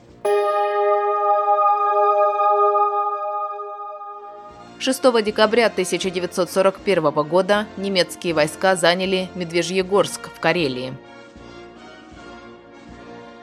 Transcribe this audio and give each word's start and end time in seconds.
6 4.80 5.22
декабря 5.22 5.66
1941 5.66 7.10
года 7.10 7.66
немецкие 7.76 8.32
войска 8.32 8.76
заняли 8.76 9.28
Медвежьегорск 9.34 10.30
в 10.34 10.40
Карелии. 10.40 10.94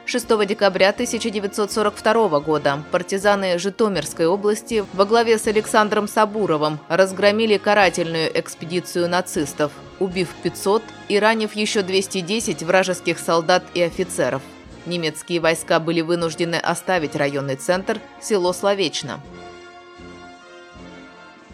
6 0.04 0.46
декабря 0.46 0.88
1942 0.88 2.40
года 2.40 2.82
партизаны 2.90 3.56
Житомирской 3.60 4.26
области 4.26 4.84
во 4.92 5.04
главе 5.04 5.38
с 5.38 5.46
Александром 5.46 6.08
Сабуровым 6.08 6.80
разгромили 6.88 7.56
карательную 7.56 8.36
экспедицию 8.36 9.08
нацистов, 9.08 9.70
убив 10.00 10.30
500 10.42 10.82
и 11.08 11.20
ранив 11.20 11.54
еще 11.54 11.82
210 11.82 12.64
вражеских 12.64 13.20
солдат 13.20 13.62
и 13.74 13.82
офицеров. 13.82 14.42
Немецкие 14.86 15.38
войска 15.38 15.78
были 15.78 16.00
вынуждены 16.00 16.56
оставить 16.56 17.14
районный 17.14 17.54
центр 17.54 18.00
село 18.20 18.52
Словечно. 18.52 19.20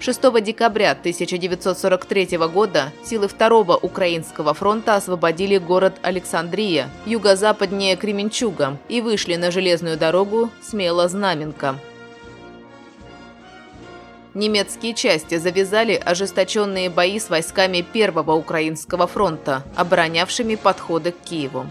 6 0.05 0.21
декабря 0.43 0.91
1943 0.91 2.37
года 2.49 2.93
силы 3.03 3.27
Второго 3.27 3.75
Украинского 3.75 4.53
фронта 4.53 4.97
освободили 4.97 5.57
город 5.57 5.95
Александрия, 6.03 6.91
юго-западнее 7.07 7.97
Кременчуга, 7.97 8.77
и 8.91 9.01
вышли 9.01 9.37
на 9.37 9.51
железную 9.51 9.97
дорогу 9.97 10.51
Смело-Знаменка. 10.61 11.77
Немецкие 14.35 14.93
части 14.93 15.39
завязали 15.39 15.95
ожесточенные 15.95 16.91
бои 16.91 17.19
с 17.19 17.31
войсками 17.31 17.81
Первого 17.81 18.33
Украинского 18.33 19.07
фронта, 19.07 19.63
оборонявшими 19.75 20.57
подходы 20.57 21.13
к 21.13 21.21
Киеву. 21.25 21.65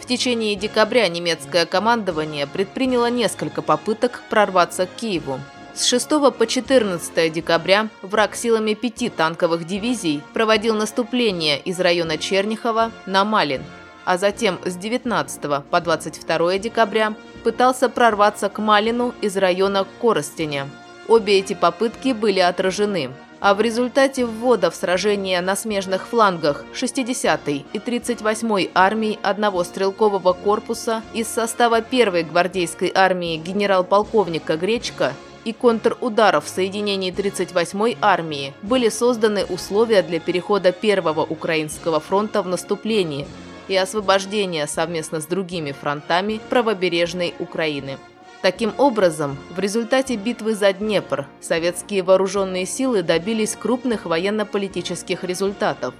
В 0.00 0.06
течение 0.06 0.54
декабря 0.54 1.08
немецкое 1.08 1.66
командование 1.66 2.46
предприняло 2.46 3.10
несколько 3.10 3.60
попыток 3.60 4.22
прорваться 4.30 4.86
к 4.86 4.94
Киеву, 4.94 5.40
с 5.74 5.86
6 5.86 6.08
по 6.36 6.46
14 6.46 7.32
декабря 7.32 7.88
враг 8.02 8.34
силами 8.34 8.74
пяти 8.74 9.08
танковых 9.08 9.66
дивизий 9.66 10.22
проводил 10.34 10.74
наступление 10.74 11.58
из 11.58 11.80
района 11.80 12.18
Чернихова 12.18 12.90
на 13.06 13.24
Малин, 13.24 13.62
а 14.04 14.18
затем 14.18 14.58
с 14.64 14.76
19 14.76 15.64
по 15.70 15.80
22 15.80 16.58
декабря 16.58 17.14
пытался 17.42 17.88
прорваться 17.88 18.48
к 18.50 18.58
Малину 18.58 19.14
из 19.22 19.36
района 19.36 19.86
Коростеня. 20.00 20.68
Обе 21.08 21.38
эти 21.38 21.54
попытки 21.54 22.12
были 22.12 22.40
отражены, 22.40 23.10
а 23.40 23.54
в 23.54 23.60
результате 23.60 24.24
ввода 24.24 24.70
в 24.70 24.74
сражение 24.74 25.40
на 25.40 25.56
смежных 25.56 26.06
флангах 26.06 26.64
60-й 26.74 27.64
и 27.72 27.78
38-й 27.78 28.70
армий 28.74 29.18
одного 29.22 29.64
стрелкового 29.64 30.32
корпуса 30.34 31.02
из 31.14 31.28
состава 31.28 31.80
1-й 31.80 32.22
гвардейской 32.24 32.92
армии 32.94 33.36
генерал-полковника 33.36 34.56
Гречка 34.56 35.14
и 35.44 35.52
контрударов 35.52 36.44
в 36.44 36.48
соединении 36.48 37.12
38-й 37.12 37.96
армии 38.00 38.52
были 38.62 38.88
созданы 38.88 39.44
условия 39.44 40.02
для 40.02 40.20
перехода 40.20 40.72
Первого 40.72 41.22
Украинского 41.22 42.00
фронта 42.00 42.42
в 42.42 42.48
наступление 42.48 43.26
и 43.68 43.76
освобождения 43.76 44.66
совместно 44.66 45.20
с 45.20 45.26
другими 45.26 45.72
фронтами 45.72 46.40
правобережной 46.50 47.34
Украины. 47.38 47.98
Таким 48.42 48.74
образом, 48.76 49.38
в 49.54 49.60
результате 49.60 50.16
битвы 50.16 50.54
за 50.56 50.72
Днепр 50.72 51.26
советские 51.40 52.02
вооруженные 52.02 52.66
силы 52.66 53.02
добились 53.02 53.54
крупных 53.54 54.04
военно-политических 54.04 55.22
результатов. 55.22 55.94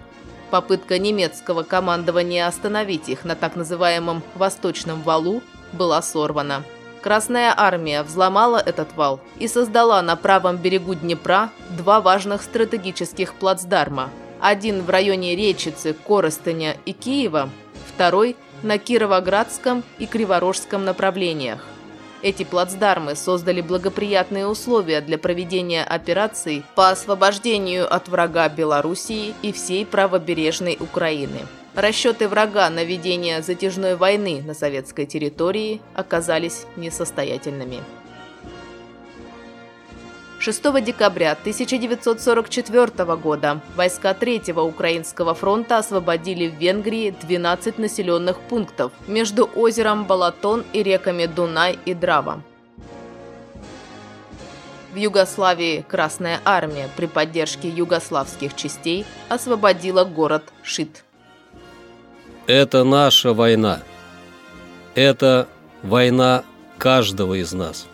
Попытка 0.50 0.98
немецкого 0.98 1.62
командования 1.62 2.48
остановить 2.48 3.08
их 3.08 3.25
на 3.25 3.36
так 3.36 3.54
называемом 3.54 4.22
«Восточном 4.34 5.02
валу» 5.02 5.41
была 5.72 6.02
сорвана. 6.02 6.64
Красная 7.02 7.52
армия 7.56 8.04
взломала 8.04 8.58
этот 8.58 8.94
вал 8.94 9.18
и 9.36 9.48
создала 9.48 10.00
на 10.02 10.14
правом 10.14 10.56
берегу 10.56 10.94
Днепра 10.94 11.50
два 11.70 12.00
важных 12.00 12.42
стратегических 12.42 13.34
плацдарма. 13.34 14.10
Один 14.40 14.82
в 14.82 14.88
районе 14.88 15.34
Речицы, 15.34 15.94
Коростыня 15.94 16.76
и 16.86 16.92
Киева, 16.92 17.50
второй 17.92 18.36
на 18.62 18.78
Кировоградском 18.78 19.82
и 19.98 20.06
Криворожском 20.06 20.84
направлениях. 20.84 21.64
Эти 22.22 22.44
плацдармы 22.44 23.16
создали 23.16 23.60
благоприятные 23.60 24.46
условия 24.46 25.00
для 25.00 25.18
проведения 25.18 25.82
операций 25.82 26.62
по 26.76 26.90
освобождению 26.90 27.92
от 27.92 28.08
врага 28.08 28.48
Белоруссии 28.48 29.34
и 29.42 29.52
всей 29.52 29.84
правобережной 29.84 30.76
Украины. 30.78 31.40
Расчеты 31.74 32.28
врага 32.28 32.70
на 32.70 32.84
ведение 32.84 33.42
затяжной 33.42 33.96
войны 33.96 34.40
на 34.46 34.54
советской 34.54 35.06
территории 35.06 35.80
оказались 35.94 36.66
несостоятельными. 36.76 37.80
6 40.42 40.82
декабря 40.82 41.32
1944 41.32 43.14
года 43.14 43.60
войска 43.76 44.12
Третьего 44.12 44.62
Украинского 44.62 45.34
фронта 45.34 45.78
освободили 45.78 46.48
в 46.48 46.56
Венгрии 46.56 47.14
12 47.22 47.78
населенных 47.78 48.41
пунктов 48.41 48.91
между 49.06 49.48
озером 49.54 50.04
Балатон 50.04 50.64
и 50.72 50.82
реками 50.82 51.26
Дунай 51.26 51.78
и 51.84 51.94
Драва. 51.94 52.42
В 54.92 54.97
Югославии 54.97 55.84
Красная 55.86 56.41
Армия 56.44 56.88
при 56.97 57.06
поддержке 57.06 57.69
югославских 57.69 58.56
частей 58.56 59.06
освободила 59.28 60.04
город 60.04 60.42
Шит. 60.64 61.04
Это 62.48 62.82
наша 62.82 63.32
война. 63.32 63.78
Это 64.97 65.47
война 65.84 66.42
каждого 66.78 67.34
из 67.34 67.52
нас. 67.52 67.86